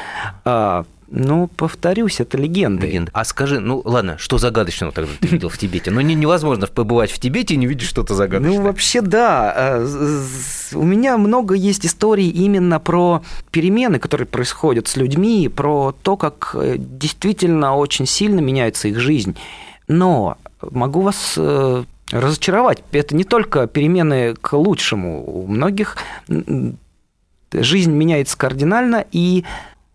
А, 1.11 1.15
Ну, 1.15 1.47
повторюсь, 1.47 2.19
это 2.19 2.37
легенда. 2.37 2.85
Легенда. 2.85 3.11
А 3.13 3.23
скажи, 3.25 3.59
ну 3.59 3.81
ладно, 3.85 4.17
что 4.17 4.37
загадочного 4.37 4.93
тогда 4.93 5.11
ты 5.19 5.27
видел 5.27 5.49
в 5.49 5.57
Тибете? 5.57 5.91
Ну, 5.91 6.01
не, 6.01 6.15
невозможно 6.15 6.67
побывать 6.67 7.11
в 7.11 7.19
Тибете 7.19 7.55
и 7.55 7.57
не 7.57 7.67
видеть 7.67 7.87
что-то 7.87 8.15
загадочное. 8.15 8.57
Ну, 8.57 8.63
вообще, 8.63 9.01
да. 9.01 9.53
Э, 9.55 9.87
у 10.73 10.83
меня 10.83 11.17
много 11.17 11.55
есть 11.55 11.85
историй 11.85 12.29
именно 12.29 12.79
про 12.79 13.23
перемены, 13.51 13.99
которые 13.99 14.27
происходят 14.27 14.87
с 14.87 14.97
людьми, 14.97 15.49
про 15.49 15.95
то, 16.03 16.17
как 16.17 16.51
э, 16.53 16.75
действительно 16.77 17.75
очень 17.75 18.05
сильно 18.05 18.39
меняется 18.39 18.87
их 18.87 18.99
жизнь. 18.99 19.35
Но 19.87 20.37
могу 20.61 21.01
вас 21.01 21.33
э, 21.37 21.83
разочаровать. 22.11 22.83
Это 22.91 23.15
не 23.15 23.23
только 23.23 23.67
перемены 23.67 24.35
к 24.35 24.53
лучшему. 24.53 25.23
У 25.25 25.47
многих 25.47 25.97
жизнь 27.51 27.91
меняется 27.91 28.37
кардинально, 28.37 29.05
и, 29.11 29.43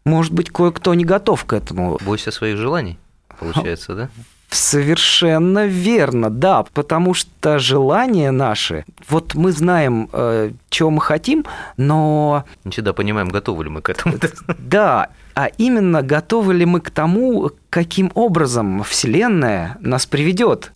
может 0.05 0.33
быть, 0.33 0.51
кое-кто 0.51 0.95
не 0.95 1.05
готов 1.05 1.45
к 1.45 1.53
этому. 1.53 1.99
Бойся 2.05 2.31
своих 2.31 2.57
желаний, 2.57 2.99
получается, 3.39 3.95
да? 3.95 4.09
Совершенно 4.51 5.67
верно, 5.67 6.31
да, 6.31 6.63
потому 6.75 7.13
что 7.13 7.59
желания 7.59 8.31
наши, 8.31 8.85
вот 9.09 9.35
мы 9.35 9.51
знаем, 9.51 10.09
э, 10.13 10.53
чего 10.69 10.91
мы 10.91 11.01
хотим, 11.01 11.45
но... 11.77 12.45
Не 12.63 12.71
всегда 12.71 12.93
понимаем, 12.93 13.31
готовы 13.31 13.65
ли 13.65 13.71
мы 13.71 13.83
к 13.83 13.89
этому. 13.89 14.15
Да, 14.59 15.09
а 15.35 15.47
именно 15.59 16.03
готовы 16.03 16.55
ли 16.55 16.65
мы 16.67 16.81
к 16.81 16.91
тому, 16.91 17.51
каким 17.69 18.13
образом 18.15 18.85
Вселенная 18.85 19.77
нас 19.81 20.07
приведет. 20.07 20.71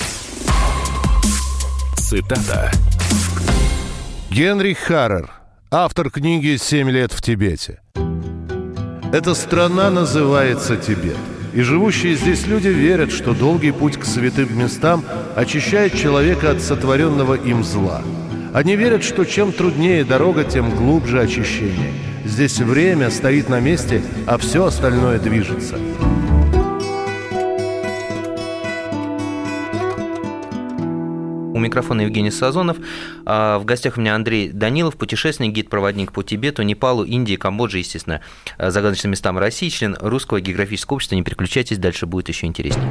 Цитата. 1.97 2.73
Генрих 4.31 4.79
Харрер, 4.79 5.31
автор 5.71 6.11
книги 6.11 6.57
«Семь 6.57 6.91
лет 6.91 7.13
в 7.13 7.23
Тибете». 7.23 7.81
Эта 9.11 9.33
страна 9.35 9.89
называется 9.89 10.77
Тибет. 10.77 11.17
И 11.55 11.63
живущие 11.63 12.15
здесь 12.15 12.47
люди 12.47 12.69
верят, 12.69 13.11
что 13.11 13.33
долгий 13.33 13.73
путь 13.73 13.97
к 13.97 14.05
святым 14.05 14.57
местам 14.59 15.03
очищает 15.35 15.95
человека 15.95 16.51
от 16.51 16.61
сотворенного 16.61 17.35
им 17.35 17.65
зла. 17.65 18.03
Они 18.53 18.77
верят, 18.77 19.03
что 19.03 19.25
чем 19.25 19.53
труднее 19.53 20.05
дорога, 20.05 20.45
тем 20.45 20.71
глубже 20.77 21.23
очищение. 21.23 21.95
Здесь 22.27 22.59
время 22.59 23.11
стоит 23.11 23.49
на 23.49 23.61
месте, 23.61 24.03
а 24.27 24.37
все 24.37 24.67
остальное 24.67 25.19
движется. 25.19 25.77
У 31.59 31.61
микрофона 31.61 32.03
Евгений 32.03 32.31
Сазонов. 32.31 32.77
А, 33.27 33.59
в 33.59 33.65
гостях 33.65 33.97
у 33.97 34.01
меня 34.01 34.15
Андрей 34.15 34.51
Данилов, 34.51 34.97
путешественник, 34.97 35.53
гид-проводник 35.53 36.13
по 36.13 36.23
Тибету, 36.23 36.63
Непалу, 36.63 37.03
Индии, 37.03 37.35
Камбодже, 37.35 37.79
естественно, 37.79 38.21
а, 38.59 38.71
загадочным 38.71 39.11
местам 39.11 39.37
России, 39.39 39.69
член 39.69 39.97
Русского 40.01 40.41
географического 40.41 40.95
общества. 40.95 41.17
Не 41.17 41.25
переключайтесь, 41.25 41.79
дальше 41.79 42.07
будет 42.07 42.29
еще 42.29 42.47
интереснее. 42.47 42.89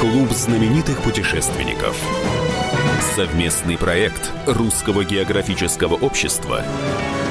Клуб 0.00 0.30
знаменитых 0.30 1.02
путешественников. 1.02 1.94
Совместный 3.16 3.76
проект 3.76 4.32
Русского 4.46 5.04
географического 5.04 5.92
общества 5.92 6.64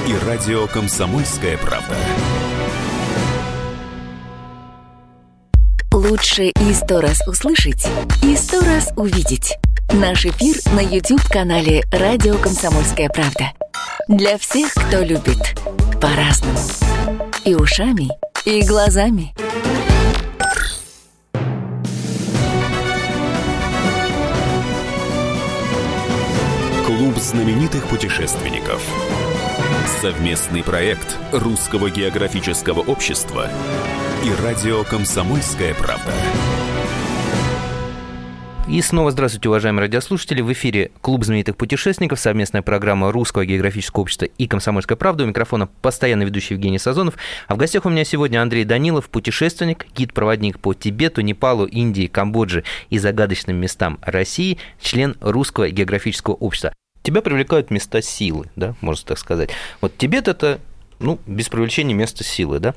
и 0.07 0.13
радио 0.27 0.67
«Комсомольская 0.67 1.57
правда». 1.57 1.95
Лучше 6.09 6.49
и 6.49 6.73
сто 6.73 7.01
раз 7.01 7.27
услышать, 7.27 7.87
и 8.21 8.35
сто 8.35 8.59
раз 8.59 8.91
увидеть. 8.95 9.57
Наш 9.91 10.27
эфир 10.27 10.55
на 10.75 10.81
YouTube-канале 10.81 11.83
«Радио 11.91 12.37
Комсомольская 12.37 13.09
правда». 13.09 13.53
Для 14.07 14.37
всех, 14.37 14.71
кто 14.75 14.99
любит 14.99 15.59
по-разному. 15.99 16.59
И 17.43 17.55
ушами, 17.55 18.09
и 18.45 18.61
глазами. 18.61 19.33
Клуб 26.85 27.17
знаменитых 27.17 27.83
путешественников. 27.87 28.83
Совместный 30.01 30.61
проект 30.61 31.17
Русского 31.31 31.89
географического 31.89 32.81
общества 32.81 33.49
и 34.25 34.33
радио 34.43 34.83
«Комсомольская 34.83 35.75
правда». 35.75 36.11
И 38.67 38.81
снова 38.81 39.11
здравствуйте, 39.11 39.49
уважаемые 39.49 39.81
радиослушатели. 39.81 40.41
В 40.41 40.51
эфире 40.51 40.89
Клуб 41.01 41.23
знаменитых 41.23 41.55
путешественников, 41.55 42.19
совместная 42.19 42.63
программа 42.63 43.11
Русского 43.11 43.45
географического 43.45 44.01
общества 44.01 44.25
и 44.25 44.47
«Комсомольская 44.47 44.95
правда». 44.95 45.25
У 45.25 45.27
микрофона 45.27 45.67
постоянно 45.67 46.23
ведущий 46.23 46.55
Евгений 46.55 46.79
Сазонов. 46.79 47.13
А 47.47 47.53
в 47.53 47.57
гостях 47.57 47.85
у 47.85 47.89
меня 47.89 48.03
сегодня 48.03 48.41
Андрей 48.41 48.63
Данилов, 48.63 49.09
путешественник, 49.09 49.85
гид-проводник 49.95 50.59
по 50.59 50.73
Тибету, 50.73 51.21
Непалу, 51.21 51.67
Индии, 51.67 52.07
Камбодже 52.07 52.63
и 52.89 52.97
загадочным 52.97 53.57
местам 53.57 53.99
России, 54.01 54.57
член 54.81 55.17
Русского 55.21 55.69
географического 55.69 56.33
общества. 56.33 56.73
Тебя 57.03 57.21
привлекают 57.21 57.69
места 57.69 58.01
силы, 58.01 58.49
да, 58.55 58.73
можно 58.81 59.05
так 59.05 59.19
сказать. 59.19 59.51
Вот 59.81 59.95
Тибет– 59.95 60.27
это, 60.29 60.59
ну, 60.97 61.19
без 61.27 61.47
привлечения 61.47 61.93
место 61.93 62.23
силы, 62.23 62.57
да. 62.57 62.73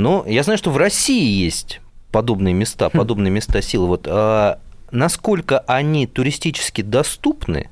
Но 0.00 0.24
я 0.26 0.42
знаю, 0.42 0.56
что 0.56 0.70
в 0.70 0.78
России 0.78 1.42
есть 1.44 1.80
подобные 2.10 2.54
места, 2.54 2.88
хм. 2.88 2.98
подобные 2.98 3.30
места 3.30 3.60
силы. 3.60 3.86
Вот 3.86 4.06
а 4.08 4.58
насколько 4.90 5.58
они 5.60 6.06
туристически 6.06 6.82
доступны, 6.82 7.68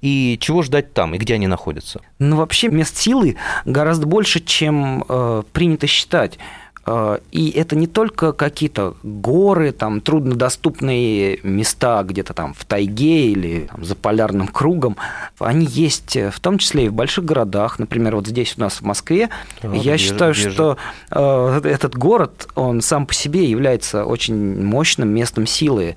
и 0.00 0.36
чего 0.40 0.62
ждать 0.62 0.92
там, 0.92 1.14
и 1.14 1.18
где 1.18 1.34
они 1.34 1.46
находятся? 1.46 2.00
Ну, 2.18 2.36
вообще 2.36 2.68
мест 2.68 2.96
силы 2.96 3.36
гораздо 3.64 4.06
больше, 4.06 4.40
чем 4.40 5.04
э, 5.08 5.44
принято 5.52 5.86
считать. 5.86 6.38
Э, 6.86 7.18
и 7.30 7.50
это 7.50 7.76
не 7.76 7.86
только 7.86 8.32
какие-то 8.32 8.94
горы, 9.02 9.72
там 9.72 10.00
труднодоступные 10.00 11.40
места 11.42 12.02
где-то 12.02 12.34
там 12.34 12.54
в 12.54 12.64
тайге 12.64 13.30
или 13.30 13.68
там, 13.70 13.84
за 13.84 13.94
полярным 13.94 14.48
кругом. 14.48 14.96
Они 15.38 15.66
есть 15.66 16.16
в 16.16 16.40
том 16.40 16.58
числе 16.58 16.86
и 16.86 16.88
в 16.88 16.94
больших 16.94 17.24
городах. 17.24 17.78
Например, 17.78 18.16
вот 18.16 18.26
здесь 18.26 18.54
у 18.56 18.60
нас 18.60 18.74
в 18.80 18.82
Москве. 18.82 19.28
А, 19.62 19.74
Я 19.74 19.94
бежит, 19.94 20.00
считаю, 20.00 20.32
бежит. 20.32 20.52
что 20.52 20.76
э, 21.10 21.60
этот 21.64 21.96
город, 21.96 22.48
он 22.54 22.80
сам 22.80 23.06
по 23.06 23.14
себе 23.14 23.44
является 23.44 24.04
очень 24.04 24.62
мощным 24.62 25.08
местом 25.08 25.46
силы. 25.46 25.96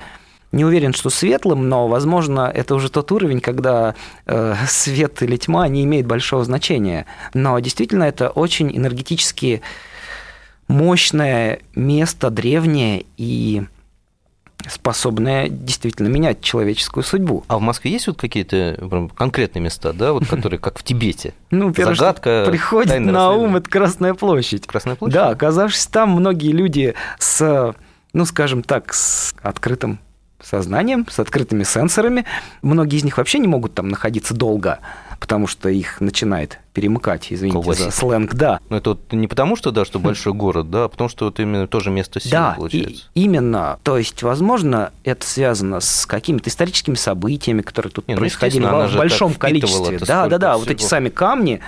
Не 0.51 0.63
уверен, 0.63 0.93
что 0.93 1.09
светлым, 1.09 1.67
но, 1.67 1.87
возможно, 1.89 2.49
это 2.53 2.75
уже 2.75 2.89
тот 2.89 3.11
уровень, 3.11 3.41
когда 3.41 3.95
э, 4.25 4.55
свет 4.67 5.21
или 5.21 5.35
тьма 5.37 5.67
не 5.67 5.83
имеет 5.83 6.05
большого 6.05 6.45
значения. 6.45 7.05
Но 7.33 7.59
действительно 7.59 8.03
это 8.03 8.29
очень 8.29 8.75
энергетически 8.75 9.61
мощное 10.67 11.59
место, 11.75 12.29
древнее 12.29 13.05
и 13.17 13.63
способное 14.67 15.47
действительно 15.49 16.07
менять 16.07 16.41
человеческую 16.41 17.03
судьбу. 17.03 17.43
А 17.47 17.57
в 17.57 17.61
Москве 17.61 17.91
есть 17.91 18.07
вот 18.07 18.17
какие-то 18.17 19.09
конкретные 19.15 19.61
места, 19.61 19.93
да, 19.93 20.13
вот 20.13 20.25
которые 20.29 20.59
как 20.59 20.79
в 20.79 20.83
Тибете? 20.83 21.33
Ну, 21.51 21.71
первое, 21.71 21.95
Загадка, 21.95 22.43
что 22.43 22.51
приходит 22.51 22.99
на 22.99 23.31
ум, 23.31 23.57
это 23.57 23.69
Красная 23.69 24.13
площадь. 24.13 24.65
Красная 24.65 24.95
площадь? 24.95 25.13
Да, 25.13 25.29
оказавшись 25.29 25.87
там, 25.87 26.11
многие 26.11 26.51
люди 26.51 26.95
с, 27.19 27.75
ну, 28.13 28.25
скажем 28.25 28.63
так, 28.63 28.93
с 28.93 29.35
открытым 29.41 29.99
сознанием, 30.41 31.05
с 31.09 31.19
открытыми 31.19 31.63
сенсорами. 31.63 32.25
Многие 32.61 32.97
из 32.97 33.03
них 33.03 33.17
вообще 33.17 33.39
не 33.39 33.47
могут 33.47 33.73
там 33.73 33.89
находиться 33.89 34.33
долго, 34.33 34.79
потому 35.19 35.47
что 35.47 35.69
их 35.69 36.01
начинает 36.01 36.59
перемыкать, 36.73 37.27
извините 37.29 37.53
Колбасит. 37.53 37.85
за 37.85 37.91
сленг, 37.91 38.33
да. 38.33 38.59
Но 38.69 38.77
это 38.77 38.91
вот 38.91 39.13
не 39.13 39.27
потому, 39.27 39.55
что, 39.55 39.71
да, 39.71 39.85
что 39.85 39.99
большой 39.99 40.33
город, 40.33 40.69
да, 40.69 40.85
а 40.85 40.87
потому 40.89 41.09
что 41.09 41.25
вот 41.25 41.39
именно 41.39 41.67
тоже 41.67 41.89
место 41.89 42.19
силы 42.19 42.31
да, 42.31 42.53
получается. 42.57 43.05
И, 43.13 43.23
именно. 43.23 43.79
То 43.83 43.97
есть, 43.97 44.23
возможно, 44.23 44.91
это 45.03 45.25
связано 45.25 45.79
с 45.79 46.05
какими-то 46.05 46.49
историческими 46.49 46.95
событиями, 46.95 47.61
которые 47.61 47.91
тут 47.91 48.07
не, 48.07 48.15
ну, 48.15 48.19
происходили 48.19 48.65
в, 48.65 48.87
в 48.93 48.97
большом 48.97 49.33
количестве. 49.33 49.99
Да, 49.99 50.27
да, 50.27 50.37
да. 50.37 50.57
Вот 50.57 50.69
эти 50.69 50.83
сами 50.83 51.09
камни 51.09 51.61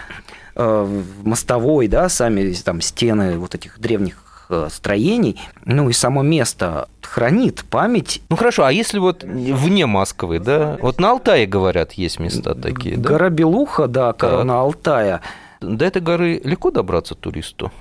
э, 0.55 1.03
мостовой, 1.23 1.87
да, 1.87 2.09
сами 2.09 2.53
там 2.53 2.81
стены 2.81 3.37
вот 3.37 3.55
этих 3.55 3.79
древних 3.79 4.17
Э, 4.49 4.69
строений, 4.71 5.41
ну 5.65 5.89
и 5.89 5.93
само 5.93 6.23
место 6.23 6.87
хранит 7.01 7.65
память. 7.69 8.21
Ну 8.29 8.37
хорошо, 8.37 8.63
а 8.63 8.71
если 8.71 8.97
вот 8.97 9.23
вне 9.23 9.85
Москвы, 9.85 10.39
да? 10.39 10.77
Вот 10.81 11.01
на 11.01 11.11
Алтае, 11.11 11.45
говорят, 11.45 11.93
есть 11.93 12.17
места 12.19 12.55
такие, 12.55 12.95
да? 12.95 13.09
Гора 13.09 13.29
Белуха, 13.29 13.87
да, 13.87 14.13
так. 14.13 14.45
на 14.45 14.61
Алтае. 14.61 15.19
До 15.59 15.83
этой 15.83 16.01
горы 16.01 16.39
легко 16.45 16.71
добраться 16.71 17.13
туристу? 17.13 17.73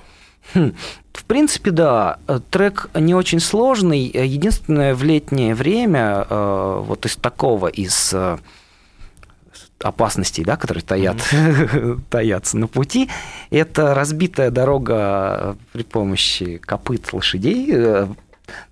Хм. 0.53 0.73
В 1.13 1.23
принципе, 1.23 1.71
да. 1.71 2.19
Трек 2.51 2.89
не 2.93 3.15
очень 3.15 3.39
сложный. 3.39 4.03
Единственное, 4.03 4.93
в 4.93 5.03
летнее 5.03 5.55
время 5.55 6.27
э, 6.29 6.81
вот 6.85 7.05
из 7.05 7.15
такого, 7.15 7.67
из 7.67 8.11
э, 8.13 8.39
опасностей, 9.81 10.43
да, 10.43 10.57
которые 10.57 10.83
таят, 10.83 11.17
mm-hmm. 11.17 12.01
таятся 12.09 12.57
на 12.57 12.67
пути. 12.67 13.09
Это 13.49 13.93
разбитая 13.93 14.51
дорога 14.51 15.55
при 15.71 15.83
помощи 15.83 16.57
копыт 16.57 17.13
лошадей, 17.13 17.69
э, 17.71 18.07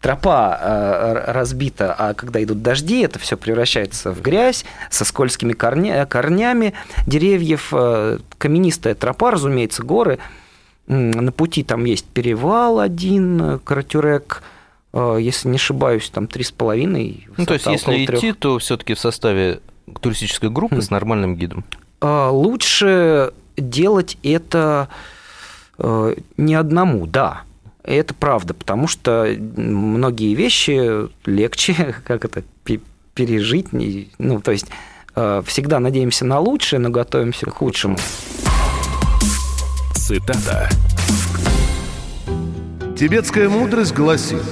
тропа 0.01 0.57
э, 0.59 1.31
разбита, 1.31 1.93
а 1.93 2.13
когда 2.13 2.43
идут 2.43 2.61
дожди, 2.61 3.01
это 3.01 3.19
все 3.19 3.37
превращается 3.37 4.11
в 4.11 4.21
грязь 4.21 4.65
со 4.89 5.05
скользкими 5.05 5.53
корня, 5.53 6.05
корнями 6.05 6.73
деревьев. 7.05 7.69
Э, 7.71 8.19
каменистая 8.37 8.95
тропа, 8.95 9.31
разумеется, 9.31 9.83
горы. 9.83 10.19
На 10.87 11.31
пути 11.31 11.63
там 11.63 11.85
есть 11.85 12.05
перевал 12.05 12.79
один, 12.79 13.59
Каратюрек, 13.59 14.43
э, 14.93 15.17
если 15.19 15.49
не 15.49 15.55
ошибаюсь, 15.55 16.09
там 16.09 16.27
три 16.27 16.43
с 16.43 16.51
половиной. 16.51 17.27
Ну, 17.37 17.45
то 17.45 17.53
есть, 17.53 17.65
если 17.65 18.05
3. 18.05 18.17
идти, 18.17 18.33
то 18.33 18.59
все-таки 18.59 18.93
в 18.93 18.99
составе 18.99 19.61
туристической 20.01 20.49
группы 20.49 20.77
хм. 20.77 20.81
с 20.81 20.89
нормальным 20.89 21.35
гидом. 21.35 21.63
Лучше 22.01 23.33
делать 23.57 24.17
это 24.23 24.89
не 26.37 26.55
одному, 26.55 27.05
да. 27.07 27.41
Это 27.83 28.13
правда, 28.13 28.53
потому 28.53 28.87
что 28.87 29.27
многие 29.37 30.33
вещи 30.33 31.07
легче, 31.27 31.95
как 32.05 32.25
это, 32.25 32.43
пережить. 33.15 33.67
Ну, 34.19 34.41
то 34.41 34.51
есть 34.51 34.67
э, 35.15 35.41
всегда 35.45 35.79
надеемся 35.79 36.25
на 36.25 36.39
лучшее, 36.39 36.79
но 36.79 36.89
готовимся 36.89 37.45
к 37.47 37.53
худшему. 37.53 37.97
Цитата. 39.93 40.69
Тибетская 42.97 43.49
мудрость 43.49 43.93
гласит, 43.93 44.43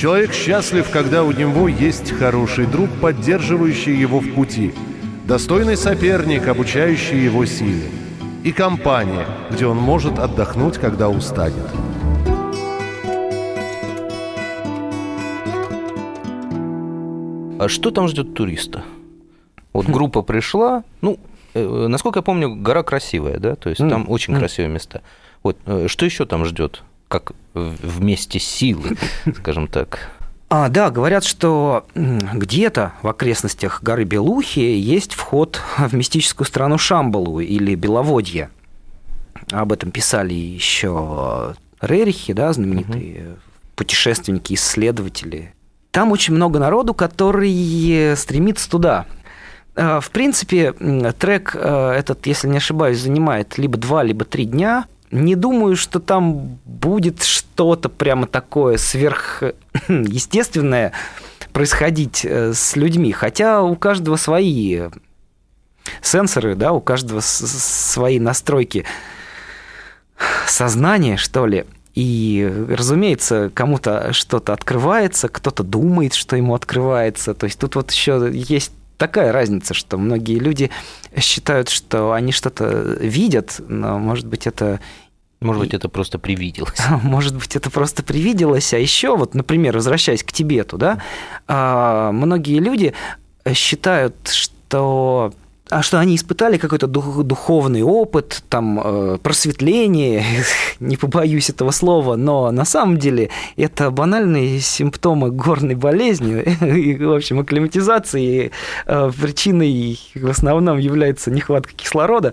человек 0.00 0.32
счастлив, 0.32 0.88
когда 0.90 1.24
у 1.24 1.30
него 1.30 1.68
есть 1.68 2.10
хороший 2.12 2.64
друг, 2.64 2.88
поддерживающий 3.02 3.94
его 3.94 4.20
в 4.20 4.32
пути, 4.32 4.72
достойный 5.26 5.76
соперник, 5.76 6.48
обучающий 6.48 7.22
его 7.22 7.44
силе, 7.44 7.90
и 8.42 8.50
компания, 8.50 9.26
где 9.50 9.66
он 9.66 9.76
может 9.76 10.18
отдохнуть, 10.18 10.78
когда 10.78 11.10
устанет. 11.10 11.66
А 17.58 17.66
что 17.68 17.90
там 17.90 18.08
ждет 18.08 18.32
туриста? 18.32 18.82
Вот 19.74 19.86
хм. 19.86 19.92
группа 19.92 20.22
пришла, 20.22 20.82
ну, 21.02 21.18
э, 21.52 21.86
насколько 21.88 22.20
я 22.20 22.22
помню, 22.22 22.54
гора 22.54 22.82
красивая, 22.84 23.38
да, 23.38 23.54
то 23.54 23.68
есть 23.68 23.86
там 23.86 24.08
очень 24.08 24.34
красивые 24.34 24.72
места. 24.72 25.02
Вот 25.42 25.58
э, 25.66 25.88
что 25.88 26.06
еще 26.06 26.24
там 26.24 26.46
ждет, 26.46 26.84
как 27.08 27.32
вместе 27.54 28.38
силы, 28.38 28.96
скажем 29.36 29.68
так? 29.68 30.10
А, 30.48 30.68
да, 30.68 30.90
говорят, 30.90 31.24
что 31.24 31.86
где-то 31.94 32.92
в 33.02 33.08
окрестностях 33.08 33.82
горы 33.82 34.04
Белухи 34.04 34.60
есть 34.60 35.14
вход 35.14 35.60
в 35.78 35.94
мистическую 35.94 36.46
страну 36.46 36.76
Шамбалу 36.78 37.40
или 37.40 37.74
Беловодье. 37.74 38.50
Об 39.52 39.72
этом 39.72 39.90
писали 39.90 40.34
еще 40.34 41.54
Рерихи, 41.80 42.32
да, 42.32 42.52
знаменитые 42.52 43.32
угу. 43.32 43.38
путешественники, 43.76 44.54
исследователи 44.54 45.54
там 45.90 46.12
очень 46.12 46.34
много 46.34 46.58
народу, 46.58 46.94
который 46.94 48.14
стремится 48.16 48.70
туда. 48.70 49.06
А, 49.74 50.00
в 50.00 50.10
принципе, 50.10 50.72
трек 51.18 51.56
э, 51.58 51.92
этот, 51.98 52.26
если 52.26 52.48
не 52.48 52.58
ошибаюсь, 52.58 53.00
занимает 53.00 53.58
либо 53.58 53.76
два, 53.76 54.02
либо 54.02 54.24
три 54.24 54.44
дня. 54.44 54.86
Не 55.10 55.34
думаю, 55.34 55.76
что 55.76 55.98
там 55.98 56.58
будет 56.64 57.22
что-то 57.22 57.88
прямо 57.88 58.26
такое 58.26 58.76
сверхъестественное 58.76 60.92
происходить 61.52 62.24
э, 62.24 62.52
с 62.54 62.76
людьми. 62.76 63.12
Хотя 63.12 63.62
у 63.62 63.74
каждого 63.74 64.16
свои 64.16 64.82
сенсоры, 66.00 66.54
да, 66.54 66.72
у 66.72 66.80
каждого 66.80 67.20
свои 67.20 68.20
настройки 68.20 68.84
сознания, 70.46 71.16
что 71.16 71.46
ли. 71.46 71.66
И, 71.94 72.66
разумеется, 72.68 73.50
кому-то 73.52 74.12
что-то 74.12 74.52
открывается, 74.52 75.28
кто-то 75.28 75.64
думает, 75.64 76.14
что 76.14 76.36
ему 76.36 76.54
открывается. 76.54 77.34
То 77.34 77.44
есть 77.44 77.58
тут 77.58 77.74
вот 77.74 77.90
еще 77.90 78.30
есть 78.32 78.72
такая 79.00 79.32
разница, 79.32 79.72
что 79.72 79.96
многие 79.96 80.38
люди 80.38 80.70
считают, 81.18 81.70
что 81.70 82.12
они 82.12 82.32
что-то 82.32 82.98
видят, 83.00 83.56
но, 83.66 83.98
может 83.98 84.26
быть, 84.26 84.46
это 84.46 84.78
может 85.40 85.62
быть, 85.62 85.72
это 85.72 85.88
просто 85.88 86.18
привиделось. 86.18 86.78
Может 87.02 87.34
быть, 87.34 87.56
это 87.56 87.70
просто 87.70 88.02
привиделось. 88.02 88.74
А 88.74 88.78
еще, 88.78 89.16
вот, 89.16 89.34
например, 89.34 89.74
возвращаясь 89.74 90.22
к 90.22 90.32
Тибету, 90.32 90.76
да, 90.76 91.00
а, 91.48 92.12
многие 92.12 92.58
люди 92.58 92.92
считают, 93.54 94.28
что 94.28 95.32
а 95.70 95.82
что 95.82 96.00
они 96.00 96.16
испытали 96.16 96.58
какой-то 96.58 96.86
дух, 96.86 97.22
духовный 97.22 97.82
опыт, 97.82 98.42
там, 98.48 98.80
э, 98.82 99.18
просветление, 99.22 100.24
не 100.80 100.96
побоюсь 100.96 101.48
этого 101.48 101.70
слова, 101.70 102.16
но 102.16 102.50
на 102.50 102.64
самом 102.64 102.98
деле 102.98 103.30
это 103.56 103.90
банальные 103.90 104.60
симптомы 104.60 105.30
горной 105.30 105.76
болезни 105.76 106.42
и, 106.76 106.96
в 107.02 107.12
общем, 107.12 107.38
акклиматизации. 107.38 108.50
Э, 108.86 109.10
причиной 109.20 109.98
в 110.14 110.28
основном 110.28 110.78
является 110.78 111.30
нехватка 111.30 111.72
кислорода, 111.72 112.32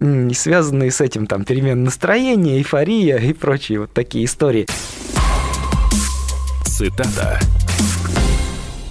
и 0.00 0.34
связанные 0.34 0.90
с 0.90 1.00
этим 1.00 1.26
там 1.26 1.44
перемены 1.44 1.84
настроения, 1.84 2.58
эйфория 2.58 3.18
и 3.18 3.32
прочие 3.32 3.80
вот 3.80 3.92
такие 3.92 4.24
истории. 4.24 4.66
Цитата. 6.64 7.38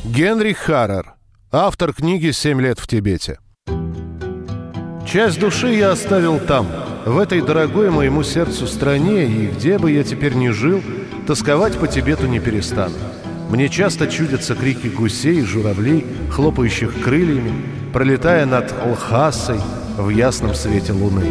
Генрих 0.06 0.58
Харрер, 0.58 1.14
автор 1.52 1.94
книги 1.94 2.32
«Семь 2.32 2.62
лет 2.62 2.80
в 2.80 2.88
Тибете». 2.88 3.40
Часть 5.12 5.42
души 5.42 5.74
я 5.74 5.92
оставил 5.92 6.40
там, 6.40 6.66
в 7.06 7.18
этой 7.18 7.42
дорогой 7.42 7.90
моему 7.90 8.24
сердцу 8.24 8.66
стране, 8.66 9.26
и 9.26 9.48
где 9.48 9.78
бы 9.78 9.92
я 9.92 10.06
теперь 10.06 10.36
ни 10.36 10.48
жил, 10.52 10.82
тосковать 11.28 11.78
по 11.78 11.86
Тибету 11.86 12.28
не 12.28 12.40
перестану. 12.40 12.96
Мне 13.50 13.68
часто 13.68 14.08
чудятся 14.08 14.56
крики 14.56 14.88
гусей 14.88 15.40
и 15.40 15.42
журавлей, 15.42 16.06
хлопающих 16.32 17.02
крыльями, 17.04 17.52
пролетая 17.92 18.46
над 18.46 18.74
Лхасой 18.86 19.60
в 19.98 20.08
ясном 20.08 20.56
свете 20.56 20.94
луны. 20.94 21.26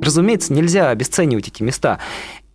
Разумеется, 0.00 0.52
нельзя 0.52 0.90
обесценивать 0.90 1.48
эти 1.48 1.64
места. 1.64 1.98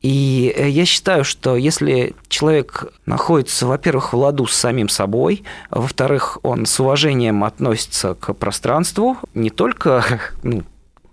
И 0.02 0.52
э, 0.56 0.70
я 0.70 0.86
считаю, 0.86 1.24
что 1.24 1.56
если 1.56 2.16
человек 2.28 2.92
находится, 3.06 3.68
во-первых, 3.68 4.14
в 4.14 4.18
ладу 4.18 4.48
с 4.48 4.56
самим 4.56 4.90
собой, 4.90 5.44
во-вторых, 5.70 6.40
он 6.42 6.66
с 6.66 6.80
уважением 6.80 7.44
относится 7.44 8.16
к 8.16 8.34
пространству, 8.34 9.18
не 9.34 9.52
только 9.52 10.04
ну, 10.44 10.64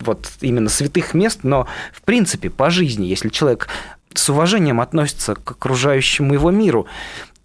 вот 0.00 0.30
именно 0.40 0.68
святых 0.68 1.12
мест, 1.14 1.40
но 1.42 1.66
в 1.92 2.02
принципе 2.02 2.50
по 2.50 2.70
жизни, 2.70 3.06
если 3.06 3.28
человек 3.28 3.68
с 4.14 4.28
уважением 4.30 4.80
относится 4.80 5.34
к 5.34 5.50
окружающему 5.50 6.32
его 6.32 6.50
миру, 6.50 6.86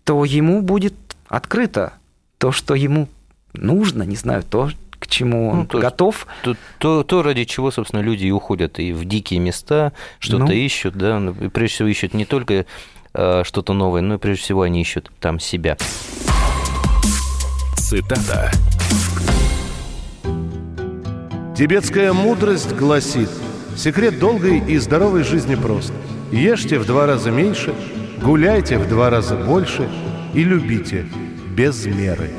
то 0.05 0.23
ему 0.23 0.61
будет 0.61 0.95
открыто 1.27 1.93
то, 2.37 2.51
что 2.51 2.73
ему 2.73 3.09
нужно, 3.53 4.03
не 4.03 4.15
знаю, 4.15 4.43
то, 4.43 4.69
к 5.03 5.07
чему 5.07 5.49
он 5.49 5.57
ну, 5.57 5.65
то 5.65 5.79
готов. 5.79 6.27
То, 6.43 6.55
то, 6.77 7.03
то, 7.03 7.23
ради 7.23 7.43
чего, 7.43 7.71
собственно, 7.71 7.99
люди 7.99 8.25
и 8.25 8.31
уходят 8.31 8.79
и 8.79 8.93
в 8.93 9.03
дикие 9.03 9.41
места, 9.41 9.91
что-то 10.19 10.45
ну, 10.45 10.51
ищут, 10.51 10.95
да, 10.95 11.19
ну, 11.19 11.33
прежде 11.49 11.75
всего 11.75 11.89
ищут 11.89 12.13
не 12.13 12.23
только 12.23 12.65
э, 13.13 13.43
что-то 13.43 13.73
новое, 13.73 14.01
но 14.01 14.15
и 14.15 14.17
прежде 14.17 14.43
всего 14.43 14.61
они 14.61 14.79
ищут 14.79 15.11
там 15.19 15.41
себя. 15.41 15.75
Цитата. 17.75 18.49
Тибетская 21.57 22.13
мудрость 22.13 22.73
гласит, 22.73 23.29
секрет 23.75 24.19
долгой 24.19 24.59
и 24.59 24.77
здоровой 24.77 25.23
жизни 25.23 25.55
прост. 25.55 25.91
Ешьте 26.31 26.79
в 26.79 26.85
два 26.85 27.07
раза 27.07 27.29
меньше, 27.29 27.75
гуляйте 28.21 28.77
в 28.77 28.87
два 28.87 29.09
раза 29.09 29.35
больше 29.35 29.89
и 30.33 30.43
любите 30.45 31.05
без 31.55 31.85
меры. 31.85 32.31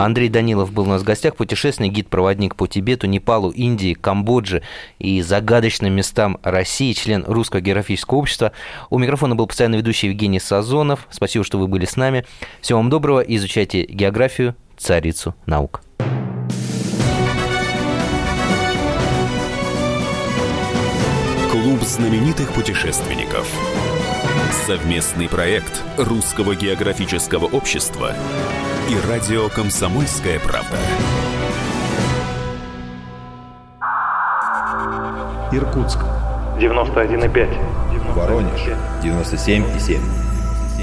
Андрей 0.00 0.30
Данилов 0.30 0.72
был 0.72 0.84
у 0.84 0.86
нас 0.86 1.02
в 1.02 1.04
гостях, 1.04 1.36
путешественник, 1.36 1.92
гид-проводник 1.92 2.56
по 2.56 2.66
Тибету, 2.66 3.06
Непалу, 3.06 3.50
Индии, 3.50 3.92
Камбодже 3.92 4.62
и 4.98 5.20
загадочным 5.20 5.92
местам 5.92 6.38
России, 6.42 6.94
член 6.94 7.22
Русского 7.26 7.60
географического 7.60 8.16
общества. 8.16 8.52
У 8.88 8.98
микрофона 8.98 9.36
был 9.36 9.46
постоянно 9.46 9.74
ведущий 9.74 10.06
Евгений 10.06 10.40
Сазонов. 10.40 11.06
Спасибо, 11.10 11.44
что 11.44 11.58
вы 11.58 11.66
были 11.66 11.84
с 11.84 11.96
нами. 11.96 12.24
Всего 12.62 12.78
вам 12.78 12.88
доброго. 12.88 13.20
Изучайте 13.20 13.84
географию, 13.84 14.54
царицу 14.78 15.34
наук. 15.44 15.82
Клуб 21.50 21.82
знаменитых 21.82 22.54
путешественников. 22.54 23.46
Совместный 24.66 25.28
проект 25.28 25.82
Русского 25.98 26.54
географического 26.54 27.44
общества 27.44 28.14
и 28.90 28.96
радио 29.08 29.48
«Комсомольская 29.48 30.40
правда». 30.40 30.76
Иркутск. 35.52 36.00
91,5. 36.58 38.14
Воронеж. 38.14 38.60
97,7. 39.00 40.00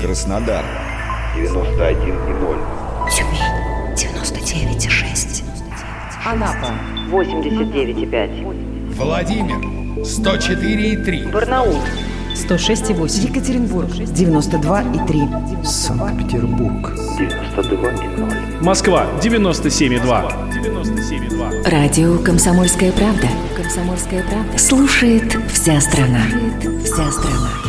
Краснодар. 0.01 0.63
91,0. 1.35 2.57
Тюмень 3.11 3.41
99,6. 3.95 5.43
Анапа 6.25 6.71
89,5. 7.11 8.93
Владимир 8.95 9.57
104,3. 10.05 11.31
Барнаул 11.31 11.75
106,8. 12.33 13.27
Екатеринбург 13.27 13.89
92,3. 13.89 15.65
Санкт-Петербург 15.65 17.06
92,0. 17.17 18.63
Москва 18.63 19.07
97,2. 19.21 20.01
97,2. 20.51 21.69
Радио 21.69 22.17
«Комсомольская 22.19 22.91
правда». 22.91 23.27
«Комсомольская 23.55 24.23
правда». 24.23 24.57
Слушает 24.57 25.35
вся 25.51 25.81
страна. 25.81 26.21
Слушает 26.29 26.83
вся 26.85 27.11
страна. 27.11 27.66